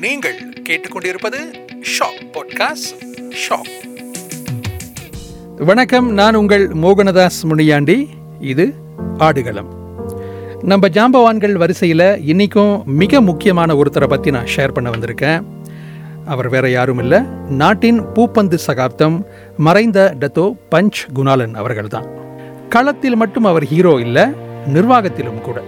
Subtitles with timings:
[0.00, 1.36] நீங்கள் கேட்டுக்கொண்டிருப்பது
[1.70, 3.70] shock podcast shock.
[5.64, 8.08] வணக்கம் நான் உங்கள் மோகனதாஸ் முனியாண்டி.
[8.40, 8.74] இது
[9.18, 9.68] ஆடுகளம்.
[10.62, 15.44] நம்ம ஜாம்பவான்கள் வரிசையில் இன்றைக்கும் மிக முக்கியமான ஒருத்தரை பற்றி நான் ஷேர் பண்ண வந்திருக்கேன்.
[16.26, 17.20] அவர் வேற யாரும் இல்லை.
[17.48, 19.26] நாட்டின் பூப்பந்து சகாப்தம்
[19.56, 22.06] மறைந்த டத்தோ பஞ்ச் குணாலன் அவர்கள்தான்.
[22.68, 24.24] களத்தில் மட்டும் அவர் ஹீரோ இல்லை
[24.66, 25.62] நிர்வாகத்திலும் கூட.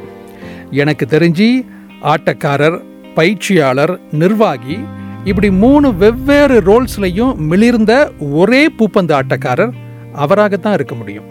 [0.71, 1.67] எனக்கு தெரிஞ்சு
[2.03, 4.79] ஆட்டக்காரர் பயிற்சியாளர் நிர்வாகி.
[5.25, 7.93] இப்படி மூணு வெவ்வேறு ரோல்ஸ்லையும் மிளிர்ந்த
[8.33, 9.73] ஒரே பூப்பந்து ஆட்டக்காரர்
[10.15, 11.29] அவராகத்தான் இருக்க முடியும்.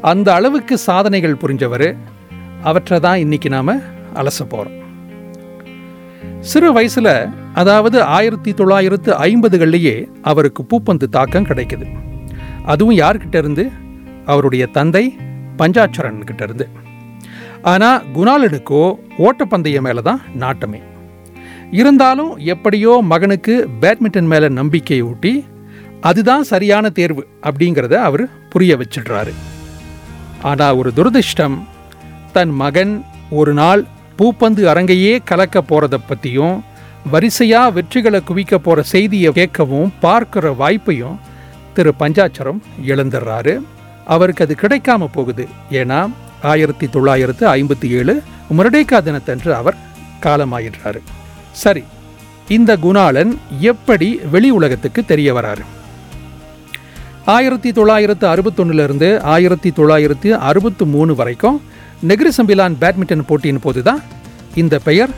[0.00, 1.96] அந்த அளவுக்கு சாதனைகள் புரிஞ்சவர்
[2.62, 3.74] அவற்றை தான் இன்னைக்கு நாம்
[4.14, 4.76] அலச போகிறோம்
[6.40, 11.86] சிறு வயசில் அதாவது ஆயிரத்தி தொள்ளாயிரத்து ஐம்பதுகள்லேயே அவருக்கு பூப்பந்து தாக்கம் கிடைக்குது.
[12.64, 13.64] அதுவும் யார்கிட்ட இருந்து?
[14.26, 15.16] அவருடைய தந்தை
[15.58, 16.68] பஞ்சாச்சரன் கிட்ட இருந்து.
[17.62, 18.82] ஆனால் குணாலனுக்கோ
[19.18, 20.80] ஓட்டப்பந்தயம் மேலே தான் நாட்டமே.
[21.70, 25.46] இருந்தாலும் எப்படியோ மகனுக்கு பேட்மிண்டன் மேலே நம்பிக்கை ஊட்டி
[26.00, 29.32] அதுதான் சரியான தேர்வு அப்படிங்கிறத அவர் புரிய வச்சிடுறாரு.
[30.42, 31.58] ஆனால் ஒரு துரதிர்ஷ்டம்
[32.32, 33.84] தன் மகன் ஒரு நாள்
[34.18, 36.64] பூப்பந்து அரங்கையே கலக்க போகிறத பற்றியும்
[37.10, 41.16] வரிசையாக வெற்றிகளை குவிக்க போகிற செய்தியை கேட்கவும் பார்க்கிற வாய்ப்பையும்
[41.74, 43.60] திரு பஞ்சாச்சரம் இழந்துடுறாரு.
[44.04, 45.48] அவருக்கு அது கிடைக்காம போகுது.
[45.70, 46.10] ஏன்னா
[46.42, 48.22] ஆயிரத்தி தொள்ளாயிரத்து ஐம்பத்தி ஏழு
[48.56, 49.76] முரடேக்கா தினத்தன்று அவர்
[50.22, 51.00] காலமாயிடுறாரு.
[51.62, 51.82] சரி
[52.56, 53.32] இந்த குணாளன்
[53.70, 55.64] எப்படி வெளி உலகத்துக்கு தெரிய வராரு?
[57.36, 61.58] ஆயிரத்தி தொள்ளாயிரத்து அறுபத்தொன்னுலேருந்து ஆயிரத்தி தொள்ளாயிரத்து அறுபத்து மூணு வரைக்கும்
[62.08, 64.00] நெகிரி சம்பிலான் பேட்மிண்டன் போட்டியின் போது தான்
[64.62, 65.12] இந்த பெயர்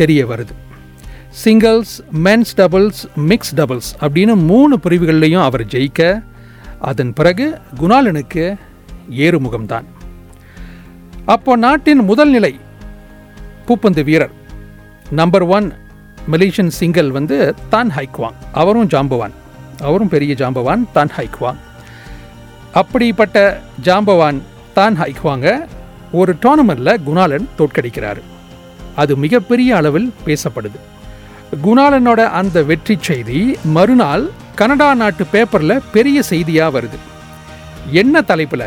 [0.00, 0.54] தெரிய வருது.
[1.44, 1.94] Singles
[2.26, 6.00] men's doubles mix doubles அப்படின்னு மூணு பிரிவுகள்லையும் அவர் ஜெயிக்க
[6.90, 7.46] அதன் பிறகு
[7.80, 8.44] குணாலனுக்கு
[9.26, 9.86] ஏறுமுகம்தான்.
[11.34, 12.52] அப்போ நாட்டின் முதல் நிலை
[13.68, 14.34] பூப்பந்து வீரர்
[15.16, 15.66] நம்பர் ஒன்
[16.32, 17.36] மலேசியன் சிங்கிள் வந்து
[17.70, 19.34] தான் ஹைக்வாங் அவரும் ஜாம்பவான்.
[19.88, 21.60] அவரும் பெரிய ஜாம்பவான் தான் ஹைக்வாங்
[22.80, 23.36] அப்படிப்பட்ட
[23.86, 24.38] ஜாம்பவான்
[24.78, 25.46] தான் ஹைக்வாங்க
[26.12, 28.20] ஒரு டோர்னமெண்ட்டில் குணாலன் தோற்கடிக்கிறார்.
[29.02, 30.78] அது மிகப்பெரிய அளவில் பேசப்படுது.
[31.66, 33.40] குணாலனோட அந்த வெற்றி செய்தி
[33.76, 36.98] மறுநாள் கனடா நாட்டு பேப்பரில் பெரிய செய்தியாக வருது.
[37.92, 38.66] என்ன தலைப்பில்?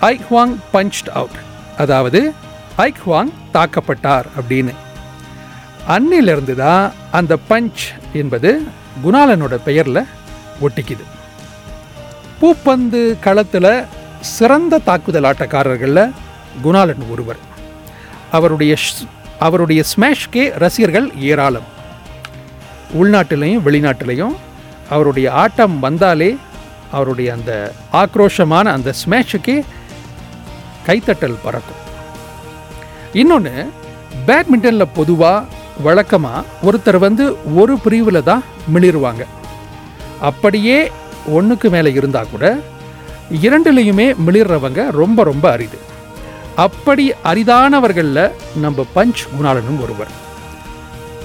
[0.00, 1.38] ஐக்வாங் பஞ்ச்ட் அவுட்
[1.84, 2.32] அதாவது
[2.88, 4.74] ஐக்வாங் தாக்கப்பட்டார் அப்படின்னு.
[5.88, 8.66] அன்னிலிருந்து தான் அந்த பஞ்ச் என்பது
[9.04, 10.06] குணாலனோட பெயரில்
[10.60, 11.04] ஒட்டிக்குது.
[12.40, 13.84] பூப்பந்து களத்தில்
[14.20, 16.12] சிறந்த தாக்குதல் ஆட்டக்காரர்களில்
[16.64, 17.36] குணாலன் ஒருவர்.
[18.32, 18.76] அவருடைய
[19.38, 21.68] அவருடைய ஸ்மேஷ்கே ரசிகர்கள் ஏராளம்.
[23.02, 24.34] உள்நாட்டிலையும் வெளிநாட்டிலையும்
[24.90, 26.36] அவருடைய ஆட்டம் வந்தாலே
[26.92, 29.62] அவருடைய அந்த ஆக்ரோஷமான அந்த ஸ்மேஷுக்கே
[30.86, 31.82] கைத்தட்டல் பறக்கும்.
[33.12, 33.72] இன்னொன்று
[34.26, 35.44] பேட்மிண்டனில் பொதுவாக
[35.82, 38.42] வழக்கமாக ஒருத்தர் வந்து ஒரு பிரிவில் தான்
[38.74, 39.24] மிளிருவாங்க.
[40.20, 40.90] அப்படியே
[41.28, 42.58] ஒன்றுக்கு மேலே இருந்தால் கூட
[43.42, 45.78] இரண்டுலேயுமே மிளிர்றவங்க ரொம்ப ரொம்ப அரிது.
[46.54, 50.08] அப்படி அரிதானவர்களில் நம்ம பஞ்ச் குணாளனும் ஒருவர்.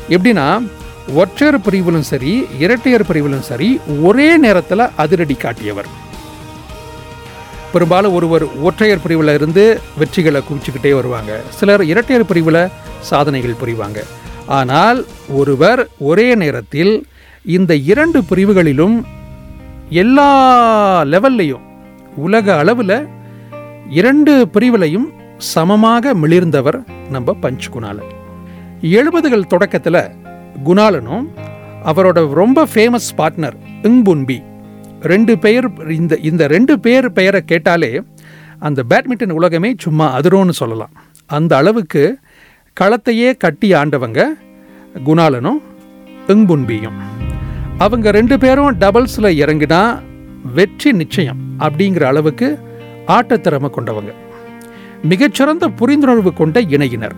[0.10, 0.68] எப்படின்னா
[1.16, 6.08] ஒற்றையர் பிரிவிலும் சரி இரட்டையர் பிரிவிலும் சரி ஒரே நேரத்தில் அதிரடி காட்டியவர்.
[7.72, 11.42] பெரும்பாலும் ஒருவர் ஒற்றையர் பிரிவில் இருந்து வெற்றிகளை குவிச்சுக்கிட்டே வருவாங்க.
[11.50, 12.68] சிலர் இரட்டையர் பிரிவில்
[13.00, 14.04] சாதனைகள் புரிவாங்க.
[14.58, 16.94] ஆனால் ஒருவர் ஒரே நேரத்தில்
[17.46, 18.96] இந்த இரண்டு பிரிவுகளிலும்
[19.90, 20.30] எல்லா
[21.04, 21.66] லெவல்லையும்
[22.16, 23.08] உலக அளவில்
[23.90, 26.80] இரண்டு பிரிவிலையும் சமமாக மிளிர்ந்தவர்
[27.10, 28.12] நம்ம பஞ்ச் குணாலன்
[28.82, 30.02] எழுபதுகள் தொடக்கத்தில்
[30.66, 31.28] குணாலனும்
[31.86, 34.38] அவரோட ரொம்ப ஃபேமஸ் பார்ட்னர் இங்புன்பி.
[35.02, 37.92] ரெண்டு பெயர் இந்த இந்த ரெண்டு பேர் பெயரை கேட்டாலே
[38.60, 40.94] அந்த பேட்மிண்டன் உலகமே சும்மா அதிரோன்னு சொல்லலாம்.
[41.26, 42.04] அந்த அளவுக்கு
[42.80, 44.26] களத்தையே கட்டி ஆண்டவங்க
[45.06, 45.60] குணாலனும்
[46.28, 46.98] இங்புன்பியும்
[47.78, 50.00] அவங்க ரெண்டு பேரும் டபுள்ஸில் இறங்கினா
[50.54, 52.60] வெற்றி நிச்சயம் அப்படிங்கிற அளவுக்கு
[53.08, 54.12] ஆட்டத்திறமை கொண்டவங்க.
[55.04, 57.16] மிகச்சிறந்த புரிந்துணர்வு கொண்ட இணையினர்.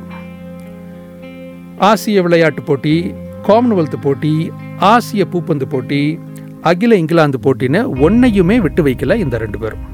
[1.77, 3.13] ஆசிய விளையாட்டு போட்டி
[3.47, 6.19] காமன்வெல்த் போட்டி ஆசிய பூப்பந்து போட்டி
[6.61, 9.85] அகில இங்கிலாந்து போட்டின்னு ஒன்னையுமே விட்டு வைக்கல இந்த ரெண்டு பேரும்.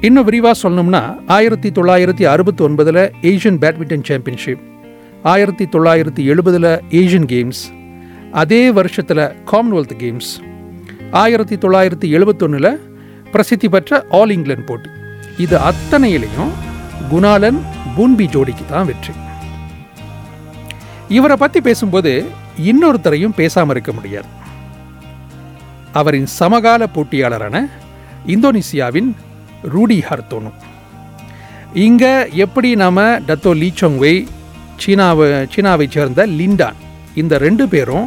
[0.00, 4.68] இன்னும் விரிவாக சொல்லணும்னா ஆயிரத்தி தொள்ளாயிரத்தி அறுபத்தி ஒன்பதில் ஏஷியன் பேட்மிண்டன் சாம்பியன்ஷிப்
[5.22, 7.62] ஆயிரத்தி தொள்ளாயிரத்தி எழுபதில் ஏஷியன் கேம்ஸ்
[8.32, 10.30] அதே வருஷத்தில் காமன்வெல்த் கேம்ஸ்
[11.10, 12.80] ஆயிரத்தி தொள்ளாயிரத்தி எழுபத்தொன்னில்
[13.32, 14.88] பிரசித்தி பெற்ற ஆல் இங்கிலாந்து போட்டி.
[15.38, 16.52] இது அத்தனையிலையும்
[17.10, 17.60] குணாலன்
[17.96, 19.12] பூன்பி ஜோடிக்கு தான் வெற்றி.
[21.08, 22.26] இவரை பற்றி பேசும்போது
[22.58, 24.26] இன்னொருத்தரையும் பேசாமல் இருக்க முடியாது.
[25.92, 27.68] அவரின் சமகால போட்டியாளரான
[28.26, 29.12] இந்தோனேசியாவின்
[29.62, 30.58] ரூடி ஹர்தோனும்
[31.74, 34.26] இங்கே எப்படி நாம டத்தோ லீச்சோங்வை
[34.82, 36.78] சீனாவை சீனாவை சேர்ந்த லிண்டான்.
[37.14, 38.06] இந்த ரெண்டு பேரும்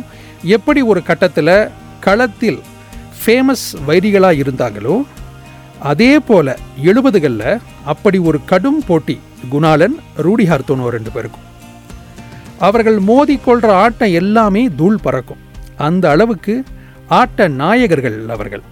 [0.57, 2.59] எப்படி ஒரு கட்டத்தில் களத்தில்
[3.19, 4.95] ஃபேமஸ் வைரிகளாக இருந்தாங்களோ
[5.91, 9.15] அதே போல எழுபதுகளில் அப்படி ஒரு கடும் போட்டி
[9.51, 10.45] குணாலன் ரூடி
[10.95, 11.47] ரெண்டு பேருக்கும்.
[12.59, 15.41] அவர்கள் மோதி கொள்கிற ஆட்டம் எல்லாமே தூள் பறக்கும்.
[15.77, 16.63] அந்த அளவுக்கு
[17.07, 18.63] ஆட்ட நாயகர்கள் அவர்கள்.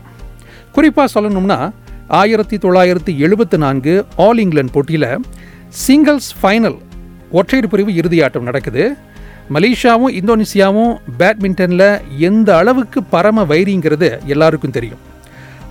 [0.71, 1.59] குறிப்பாக சொல்லணும்னா
[2.07, 5.09] ஆயிரத்தி தொள்ளாயிரத்தி எழுபத்தி நான்கு ஆல் இங்கிலாந்து போட்டியில்
[5.87, 6.79] சிங்கிள்ஸ் ஃபைனல்
[7.31, 8.83] ஒற்றையர் பிரிவு இறுதி ஆட்டம் நடக்குது.
[9.53, 11.87] மலேசியாவும் இந்தோனேசியாவும் பேட்மிண்டனில்
[12.17, 15.01] எந்த அளவுக்கு பரம வைரிங்கிறது எல்லாருக்கும் தெரியும்.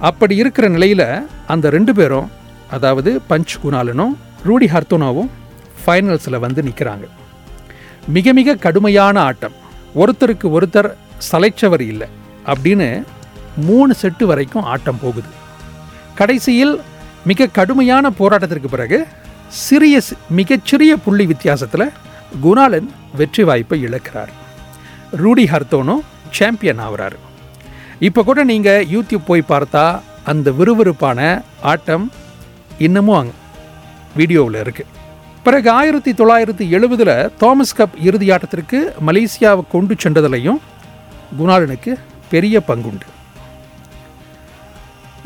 [0.09, 1.07] அப்படி இருக்கிற நிலையில்
[1.47, 2.31] அந்த ரெண்டு பேரும்
[2.71, 4.13] அதாவது பஞ்ச் குணாலனும்
[4.45, 5.31] ரூடி ஹர்த்தோனாவும்
[5.83, 7.07] ஃபைனல்ஸில் வந்து நிற்கிறாங்க
[8.17, 9.57] மிக மிக கடுமையான ஆட்டம்.
[9.95, 10.91] ஒருத்தருக்கு ஒருத்தர்
[11.31, 12.09] சலைச்சவர் இல்லை
[12.53, 12.89] அப்படின்னு
[13.69, 15.31] மூணு செட்டு வரைக்கும் ஆட்டம் போகுது.
[16.15, 16.75] கடைசியில்
[17.31, 18.99] மிக கடுமையான போராட்டத்திற்கு பிறகு
[19.59, 19.97] சிறிய
[20.39, 21.87] மிகச்சிறிய புள்ளி வித்தியாசத்தில்
[22.45, 22.89] குணாலன்
[23.19, 24.33] வெற்றி வாய்ப்பை இழக்கிறார்.
[25.23, 25.97] ரூடி ஹர்த்தோனோ
[26.37, 27.17] சாம்பியன் ஆகிறார்.
[28.09, 29.85] இப்போ கூட நீங்கள் யூடியூப் போய் பார்த்தா
[30.31, 31.21] அந்த விறுவிறுப்பான
[31.73, 32.07] ஆட்டம்
[32.87, 33.33] இன்னமும் அங்
[34.19, 34.99] வீடியோவில் இருக்குது
[35.45, 40.61] பிறகு ஆயிரத்தி தொள்ளாயிரத்தி எழுபதில் தாமஸ் கப் இறுதி ஆட்டத்திற்கு மலேசியாவை கொண்டு சென்றதிலையும்
[41.39, 41.93] குணாலனுக்கு
[42.33, 43.07] பெரிய பங்குண்டு.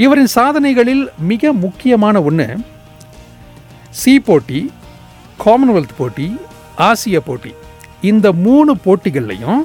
[0.05, 2.47] இவரின் சாதனைகளில் மிக முக்கியமான ஒன்று
[4.01, 4.61] சி போட்டி
[5.45, 6.27] காமன்வெல்த் போட்டி
[6.89, 7.53] ஆசிய போட்டி.
[8.11, 9.61] இந்த மூணு போட்டிகள்லையும்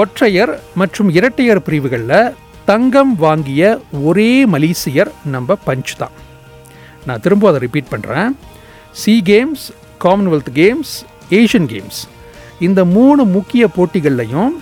[0.00, 2.34] ஒற்றையர் மற்றும் இரட்டையர் பிரிவுகளில்
[2.64, 3.62] தங்கம் வாங்கிய
[4.08, 6.14] ஒரே மலேசியர் நம்ம பஞ்ச் தான்.
[7.06, 8.30] நான் திரும்ப அதை ரிப்பீட் பண்ணுறேன்
[8.92, 9.64] C games
[10.04, 10.92] Commonwealth games
[11.30, 12.00] Asian games
[12.66, 14.52] இந்த மூணு முக்கிய போட்டிகள்லையும்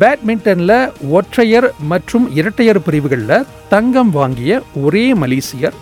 [0.00, 0.78] பேட்மிண்டனில்
[1.18, 4.52] ஒற்றையர் மற்றும் இரட்டையர் பிரிவுகளில் தங்கம் வாங்கிய
[4.84, 5.76] ஒரே மலேசியர்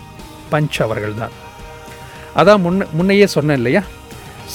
[0.51, 1.35] பஞ்ச் அவர்கள்தான்
[2.35, 3.81] அதான் முன்ன முன்னையே சொன்னேன் இல்லையா?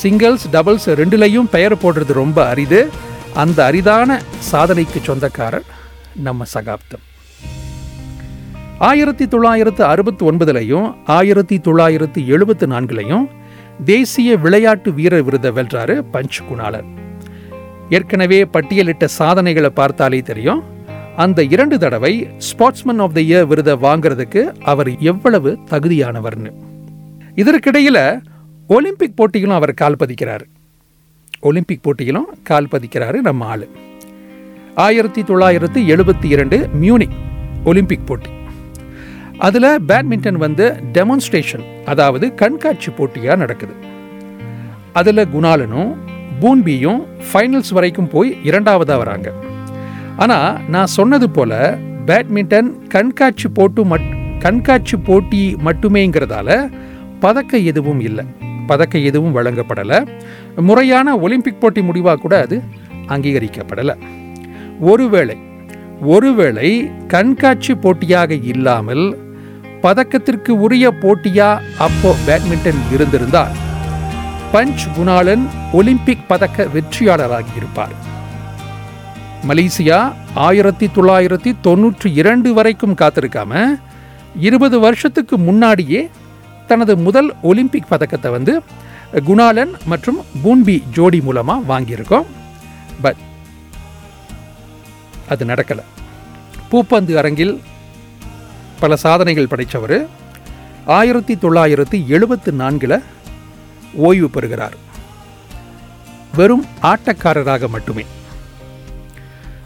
[0.02, 2.90] சிங்கிள்ஸ் டபுள்ஸ் ரெண்டுலையும் பெயர் போடுறது ரொம்ப அரிது.
[3.34, 4.20] அந்த அரிதான
[4.52, 5.62] சாதனைக்கு சொந்தக்காரர்
[6.16, 7.00] நம்ம சகாப்தம்.
[8.78, 13.28] ஆயிரத்தி தொள்ளாயிரத்து அறுபத்தி ஒன்பதுலையும் ஆயிரத்தி தொள்ளாயிரத்து எழுபத்தி நான்குலையும்
[13.84, 16.84] தேசிய விளையாட்டு வீரர் விருதை வென்றாரு பஞ்ச் குணாளர்.
[17.90, 20.64] ஏற்கனவே பட்டியலிட்ட சாதனைகளை பார்த்தாலே தெரியும்.
[21.16, 26.52] அந்த இரண்டு தடவை ஸ்போர்ட்ஸ்மேன் ஆஃப் த இயர் விருதை வாங்குறதுக்கு அவர் எவ்வளவு தகுதியானவர்னு.
[27.34, 28.20] இதற்கிடையில்
[28.68, 30.44] ஒலிம்பிக் போட்டியிலும் அவர் கால் பதிக்கிறார்.
[31.40, 33.68] ஒலிம்பிக் போட்டியிலும் கால் பதிக்கிறாரு நம்ம ஆள்.
[34.74, 37.16] ஆயிரத்தி தொள்ளாயிரத்தி எழுபத்தி இரண்டு மியூனிக்
[37.64, 38.30] ஒலிம்பிக் போட்டி.
[39.38, 43.74] அதில் பேட்மிண்டன் வந்து டெமான்ஸ்ட்ரேஷன் அதாவது கண்காட்சி போட்டியாக நடக்குது.
[44.92, 45.94] அதில் குணாலனும்
[46.40, 49.32] பூன்பியும் ஃபைனல்ஸ் வரைக்கும் போய் இரண்டாவதாக வராங்க.
[50.16, 51.58] ஆனால் நான் சொன்னது போல்
[52.06, 56.82] பேட்மிண்டன் கண்காட்சி போட்டு மட் கண்காட்சி போட்டி மட்டுமேங்கிறதால
[57.24, 58.24] பதக்க எதுவும் இல்லை.
[58.66, 59.98] பதக்க எதுவும் வழங்கப்படலை.
[60.68, 62.56] முறையான ஒலிம்பிக் போட்டி முடிவாக கூட அது
[63.08, 63.96] அங்கீகரிக்கப்படலை.
[64.80, 65.36] ஒருவேளை
[66.00, 66.70] ஒருவேளை
[67.08, 69.04] கண்காட்சி போட்டியாக இல்லாமல்
[69.82, 71.48] பதக்கத்திற்கு உரிய போட்டியா
[71.78, 73.54] அப்போ பேட்மிண்டன் இருந்திருந்தால்
[74.52, 77.96] பஞ்ச் குணாலன் ஒலிம்பிக் பதக்க வெற்றியாளராகி இருப்பார்.
[79.48, 79.98] மலேசியா
[80.34, 83.64] ஆயிரத்தி தொள்ளாயிரத்தி தொண்ணூற்றி இரண்டு வரைக்கும் காத்திருக்காம
[84.40, 86.02] இருபது வருஷத்துக்கு முன்னாடியே
[86.66, 88.62] தனது முதல் ஒலிம்பிக் பதக்கத்தை வந்து
[89.12, 92.26] குணாலன் மற்றும் பூன்பி ஜோடி மூலமாக வாங்கியிருக்கோம்.
[93.02, 93.16] பட்
[95.28, 95.84] அது நடக்கலை.
[96.70, 97.62] பூப்பந்து அரங்கில்
[98.80, 100.08] பல சாதனைகள் படைத்தவர்
[100.84, 103.02] ஆயிரத்தி தொள்ளாயிரத்தி எழுபத்து நான்கில்
[103.94, 104.76] ஓய்வு பெறுகிறார்.
[106.34, 108.04] வெறும் ஆட்டக்காரராக மட்டுமே.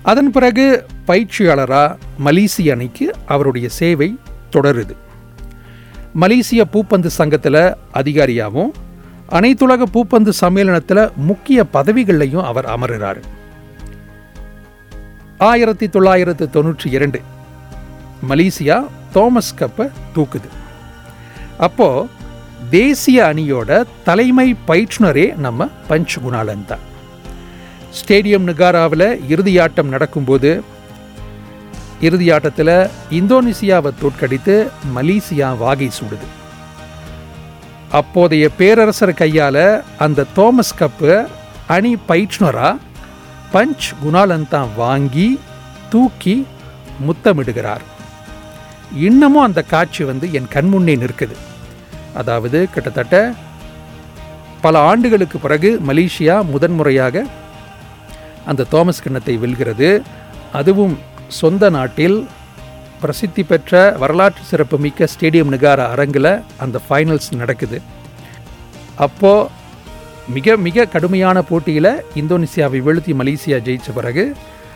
[0.03, 4.19] அதன் பிறகு பயிற்சியாளராக மலேசிய அணிக்கு அவருடைய சேவை
[4.53, 4.97] தொடருது.
[6.21, 7.63] மலேசிய பூப்பந்து சங்கத்தில்
[8.01, 8.71] அதிகாரியாகவும்
[9.39, 13.21] அனைத்துலக பூப்பந்து சம்மேளனத்தில் முக்கிய பதவிகளையும் அவர் அமர்கிறார்
[15.49, 17.19] ஆயிரத்தி தொள்ளாயிரத்து தொண்ணூற்றி இரண்டு
[18.31, 18.77] மலேசியா
[19.15, 20.49] தோமஸ் கப்பை தூக்குது.
[21.67, 21.89] அப்போ
[22.71, 23.71] தேசிய அணியோட
[24.09, 26.85] தலைமை பயிற்றுனரே நம்ம பஞ்ச் குணாலன் தான்.
[27.99, 30.51] ஸ்டேடியம் நிகாராவில் இறுதியாட்டம் நடக்கும்போது
[32.07, 32.77] இறுதியாட்டத்தில்
[33.19, 34.55] இந்தோனேசியாவை தோற்கடித்து
[34.97, 36.29] மலேசியா வாகை சூடுது.
[38.01, 39.65] அப்போதைய பேரரசர் கையால்
[40.05, 41.13] அந்த தோமஸ் கப்பு
[41.77, 42.77] அணி பயிற்றுனராக
[43.53, 45.29] பஞ்ச் குணாலன் தான் வாங்கி
[45.93, 46.47] தூக்கி
[47.07, 47.85] முத்தமிடுகிறார்.
[49.07, 51.37] இன்னமும் அந்த காட்சி வந்து என் கண்முன்னே நிற்குது.
[52.15, 53.17] அதாவது கிட்டத்தட்ட
[54.61, 57.25] பல ஆண்டுகளுக்கு பிறகு மலேசியா முதன்முறையாக
[58.47, 59.91] அந்த தோமஸ் கிண்ணத்தை வெல்கிறது.
[60.53, 62.27] அதுவும் சொந்த நாட்டில்
[63.01, 67.81] பிரசித்தி பெற்ற வரலாற்று சிறப்புமிக்க ஸ்டேடியம் நிகார அரங்கில் அந்த ஃபைனல்ஸ் நடக்குது.
[68.97, 69.49] அப்போது
[70.29, 74.35] மிக மிக கடுமையான போட்டியில் இந்தோனேசியாவை வீழ்த்தி மலேசியா ஜெயித்த பிறகு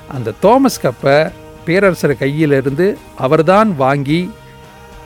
[0.09, 1.33] அந்த தோமஸ் கப்பை
[1.65, 4.31] பேரரசர் கையிலிருந்து அவர்தான் வாங்கி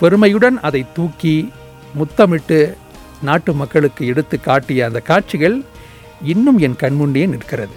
[0.00, 1.52] பெருமையுடன் அதை தூக்கி
[1.94, 2.76] முத்தமிட்டு
[3.22, 5.64] நாட்டு மக்களுக்கு எடுத்து காட்டிய அந்த காட்சிகள்
[6.22, 7.76] இன்னும் என் கண்முன்னே நிற்கிறது.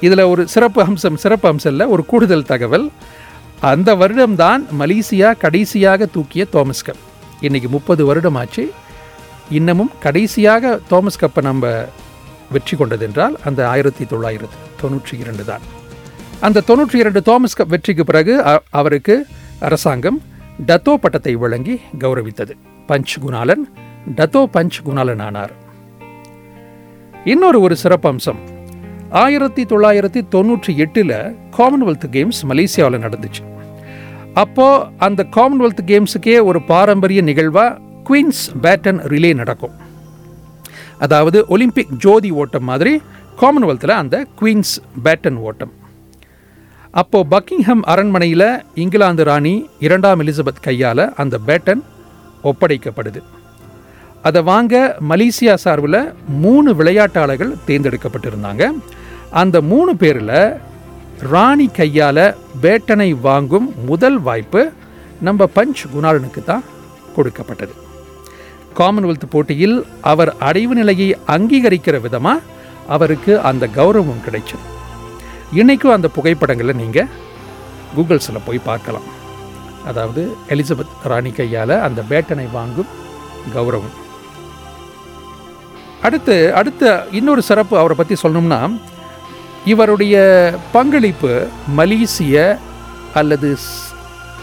[0.00, 2.90] இதில் ஒரு சிறப்பு அம்சம் சிறப்பு அம்சம் இல்லை ஒரு கூடுதல் தகவல்.
[3.60, 6.94] அந்த வருடம்தான் மலேசியா கடைசியாக தூக்கிய தோமஸ் கப்.
[7.40, 8.72] இன்னைக்கு முப்பது வருடம் ஆச்சு
[9.50, 11.84] இன்னமும் கடைசியாக தோமஸ் கப்பை நம்ம
[12.52, 15.60] வெற்றி கொண்டதென்றால் அந்த ஆயிரத்தி தொள்ளாயிரத்து தொண்ணூற்றி இரண்டு தான்.
[16.40, 19.26] அந்த தொண்ணூற்றி இரண்டு தோமஸ் கப் வெற்றிக்கு பிறகு அ- அவருக்கு
[19.60, 20.22] அரசாங்கம்
[20.66, 22.50] டத்தோ பட்டத்தை வழங்கி கௌரவித்தது.
[22.88, 23.72] Punch Gunalan
[24.16, 25.52] Dato Punch Gunalan ஆனார்.
[27.24, 28.54] இன்னொரு ஒரு சிறப்பம்சம்
[29.10, 33.44] ஆயிரத்தி தொள்ளாயிரத்தி தொண்ணூற்றி எட்டில் காமன்வெல்த் கேம்ஸ் மலேசியாவில் நடந்துச்சு.
[34.34, 39.70] அப்போது அந்த காமன்வெல்த் கேம்ஸுக்கே ஒரு பாரம்பரிய நிகழ்வாக குயின்ஸ் பேட்டன் ரிலே நடக்கும்.
[40.98, 43.02] அதாவது ஒலிம்பிக் ஜோதி ஓட்டம் மாதிரி
[43.40, 45.72] காமன்வெல்த்தில் அந்த குயின்ஸ் பேட்டன் ஓட்டம்.
[46.90, 51.82] அப்போது பக்கிங்ஹம் அரண்மனையில் இங்கிலாந்து ராணி இரண்டாம் எலிசபெத் கையால் அந்த பேட்டன்
[52.44, 53.22] ஒப்படைக்கப்படுது.
[54.26, 54.74] அதை வாங்க
[55.10, 56.00] மலேசியா சார்பில்
[56.44, 58.64] மூணு விளையாட்டாளர்கள் தேர்ந்தெடுக்கப்பட்டிருந்தாங்க.
[59.40, 60.38] அந்த மூணு பேரில்
[61.32, 62.24] ராணி கையால்
[62.62, 64.62] பேட்டனை வாங்கும் முதல் வாய்ப்பு
[65.26, 66.64] நம்ம பஞ்ச் குணாலனுக்கு தான்
[67.16, 67.74] கொடுக்கப்பட்டது.
[68.78, 69.76] காமன்வெல்த் போட்டியில்
[70.12, 72.54] அவர் அடைவு நிலையை அங்கீகரிக்கிற விதமாக
[72.94, 74.66] அவருக்கு அந்த கௌரவம் கிடைச்சது.
[75.60, 77.12] இன்றைக்கும் அந்த புகைப்படங்களை நீங்கள்
[77.96, 79.08] கூகுள்ஸில் போய் பார்க்கலாம்.
[79.90, 80.22] அதாவது
[80.54, 82.92] எலிசபெத் ராணி கையால் அந்த பேட்டனை வாங்கும்
[83.54, 83.94] கௌரவம்.
[86.06, 88.60] அடுத்து அடுத்த இன்னொரு சிறப்பு அவரை பற்றி சொல்லணும்னா
[89.64, 90.16] இவருடைய
[90.72, 91.32] பங்களிப்பு
[91.78, 92.34] மலேசிய
[93.14, 93.48] அல்லது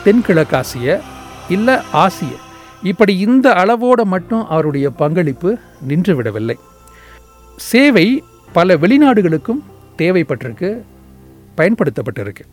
[0.05, 1.00] தென்கிழக்காசிய
[1.50, 2.32] இல்லை ஆசிய.
[2.91, 5.51] இப்படி இந்த அளவோடு மட்டும் அவருடைய பங்களிப்பு
[5.89, 6.55] நின்றுவிடவில்லை.
[7.70, 8.08] சேவை
[8.58, 9.62] பல வெளிநாடுகளுக்கும்
[9.98, 10.70] தேவைப்பட்டிருக்கு
[11.58, 12.46] பயன்படுத்தப்பட்டிருக்கு.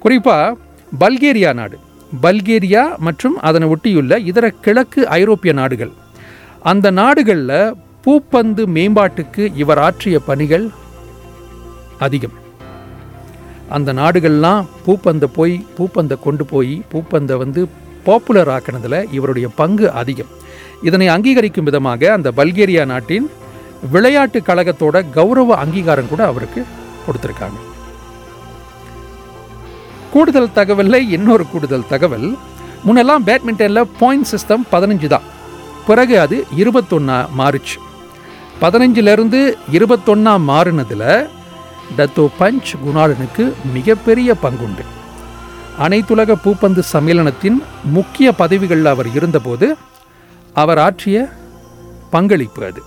[0.00, 0.56] குறிப்பாக
[1.00, 1.78] பல்கேரியா நாடு.
[2.22, 5.92] பல்கேரியா மற்றும் அதனை ஒட்டியுள்ள இதர கிழக்கு ஐரோப்பிய நாடுகள்.
[6.62, 7.74] அந்த நாடுகளில்
[8.08, 10.70] பூப்பந்து மேம்பாட்டுக்கு இவர் ஆற்றிய பணிகள்
[12.04, 12.36] அதிகம்.
[13.76, 17.68] அந்த நாடுகள்லாம் பூப்பந்தை போய் பூப்பந்தை கொண்டு போய் பூப்பந்தை வந்து
[18.06, 20.30] பாப்புலர் ஆக்கினதில் இவருடைய பங்கு அதிகம்.
[20.82, 23.26] இதனை அங்கீகரிக்கும் விதமாக அந்த பல்கேரியா நாட்டின்
[23.90, 26.64] விளையாட்டு கழகத்தோட கௌரவ அங்கீகாரம் கூட அவருக்கு
[27.06, 27.58] கொடுத்துருக்காங்க.
[30.14, 32.36] கூடுதல் தகவலில் இன்னொரு கூடுதல் தகவல்
[32.86, 35.28] முன்னெல்லாம் பேட்மிண்டனில் பாயிண்ட் சிஸ்டம் பதினஞ்சு தான்.
[35.90, 37.76] பிறகு அது இருபத்தொன்னா மாறுச்சு.
[38.60, 41.26] பதினஞ்சிலிருந்து இருபத்தொன்னாம் மாறினதில்
[41.96, 44.84] டத்தோ பஞ்ச் குணாலனுக்கு மிகப்பெரிய பங்குண்டு.
[45.78, 49.76] அனைத்துலக பூப்பந்து சம்மேளனத்தின் முக்கிய பதவிகளில் அவர் இருந்தபோது
[50.54, 51.28] அவர் ஆற்றிய
[52.10, 52.82] பங்களிப்பு அது.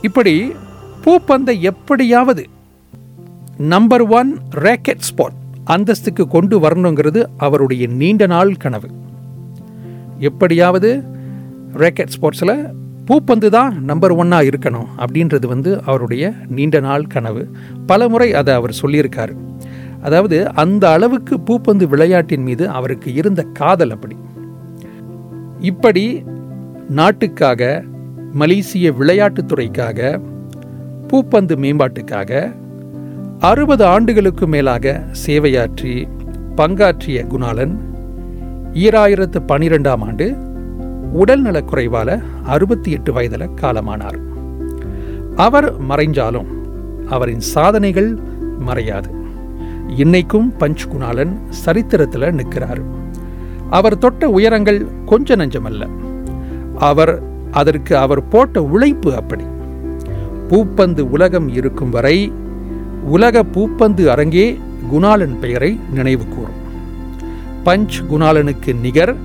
[0.00, 0.54] இப்படி
[1.04, 2.48] பூப்பந்தை எப்படியாவது
[3.58, 8.88] நம்பர் ஒன் ரேக்கெட் ஸ்பாட் அந்தஸ்துக்கு கொண்டு வரணுங்கிறது அவருடைய நீண்ட நாள் கனவு.
[10.18, 11.04] எப்படியாவது
[11.74, 12.79] ரேக்கெட் ஸ்போர்ட்ஸில்
[13.10, 17.50] பூப்பந்து தான் நம்பர் ஒன்னாக இருக்கணும் அப்படின்றது வந்து அவருடைய நீண்ட நாள் கனவு.
[17.86, 19.34] பல முறை அதை அவர் சொல்லியிருக்காரு.
[20.02, 24.16] அதாவது அந்த அளவுக்கு பூப்பந்து விளையாட்டின் மீது அவருக்கு இருந்த காதல் அப்படி.
[25.60, 26.24] இப்படி
[26.88, 27.84] நாட்டுக்காக
[28.32, 30.20] மலேசிய விளையாட்டுத்துறைக்காக
[31.08, 32.52] பூப்பந்து மேம்பாட்டுக்காக
[33.38, 36.08] அறுபது ஆண்டுகளுக்கு மேலாக சேவையாற்றி
[36.56, 37.74] பங்காற்றிய குணாலன்
[38.72, 40.48] ஈராயிரத்து பனிரெண்டாம் ஆண்டு
[41.12, 44.18] உடல் குறைவால அறுபத்தி எட்டு வயதில் காலமானார்.
[45.36, 46.46] அவர் மறைஞ்சாலும்
[47.08, 48.18] அவரின் சாதனைகள்
[48.66, 49.18] மறையாது.
[49.96, 52.80] இன்னைக்கும் பஞ்ச்குணாலன் சரித்திரத்தில் நிற்கிறார்.
[53.70, 55.88] அவர் தொட்ட உயரங்கள் கொஞ்ச நஞ்சமல்ல.
[56.78, 59.44] அவர் அதற்கு அவர் போட்ட உழைப்பு அப்படி.
[60.48, 62.32] பூப்பந்து உலகம் இருக்கும் வரை
[63.04, 64.58] உலக பூப்பந்து அரங்கே
[64.92, 66.58] குணாலன் பெயரை நினைவு கூறும்.
[67.64, 69.16] பஞ்ச் குணாலனுக்கு நிகர்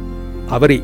[0.49, 0.83] அவரே.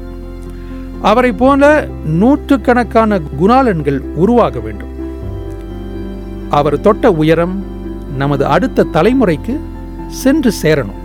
[1.01, 4.89] அவரை போல நூற்றுக்கணக்கான குணாலன்கள் உருவாக வேண்டும்.
[6.49, 7.63] அவர் தொட்ட உயரம்
[8.17, 9.59] நமது அடுத்த தலைமுறைக்கு
[10.07, 10.99] சென்று சேரணும்.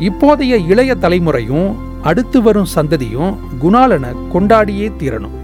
[0.00, 5.36] இப்போதைய இளைய தலைமுறையும் அடுத்து வரும் சந்ததியும் குணாலனை கொண்டாடியே தீரணும்.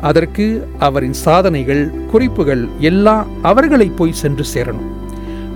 [0.00, 4.90] அதற்கு அவரின் சாதனைகள் குறிப்புகள் எல்லாம் அவர்களை போய் சென்று சேரணும்.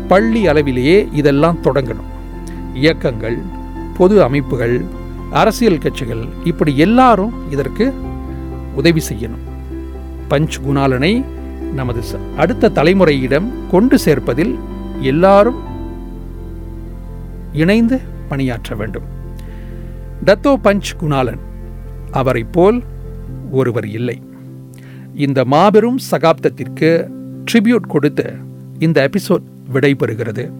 [0.08, 2.12] பள்ளி அளவிலேயே இதெல்லாம் தொடங்கணும்.
[2.74, 3.38] இயக்கங்கள்
[3.96, 4.84] பொது அமைப்புகள்
[5.32, 7.92] அரசியல் கட்சிகள் இப்படி எல்லாரும் இதற்கு
[8.74, 9.54] உதவி செய்யணும்.
[10.30, 11.24] பஞ்ச் குணாலனை
[11.74, 14.58] நமது ச- அடுத்த தலைமுறையிடம் கொண்டு சேர்ப்பதில்
[15.00, 15.62] எல்லாரும்
[17.52, 19.02] இணைந்து பணியாற்ற வேண்டும்.
[20.24, 21.38] டத்தோ பஞ்ச் குணாலன்
[22.10, 22.82] அவரைப் போல்
[23.50, 24.22] ஒருவர் இல்லை.
[25.14, 27.08] இந்த மாபெரும் சகாப்தத்திற்கு
[27.52, 28.34] ட்ரிபியூட் கொடுத்து
[28.78, 29.42] இந்த எபிசோட்
[29.72, 30.52] விடைபெறுகிறது.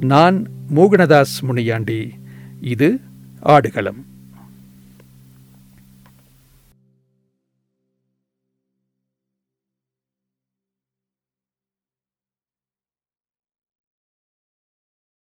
[0.00, 2.12] நான் மோகனதாஸ் முனியாண்டி.
[2.60, 3.00] இது
[3.40, 4.09] ஆடுகளம்.